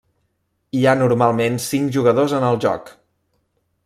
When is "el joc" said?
2.51-2.91